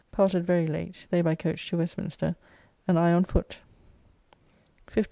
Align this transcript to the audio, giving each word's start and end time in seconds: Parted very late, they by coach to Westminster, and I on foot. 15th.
Parted 0.11 0.43
very 0.47 0.65
late, 0.65 1.05
they 1.11 1.21
by 1.21 1.35
coach 1.35 1.69
to 1.69 1.77
Westminster, 1.77 2.35
and 2.87 2.97
I 2.97 3.13
on 3.13 3.23
foot. 3.23 3.59
15th. 4.87 4.99